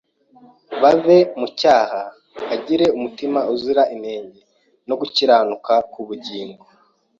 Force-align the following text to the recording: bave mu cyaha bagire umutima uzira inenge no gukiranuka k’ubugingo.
bave 0.81 1.17
mu 1.39 1.47
cyaha 1.59 2.01
bagire 2.47 2.85
umutima 2.97 3.39
uzira 3.53 3.83
inenge 3.95 4.41
no 4.87 4.95
gukiranuka 4.99 5.73
k’ubugingo. 5.91 6.61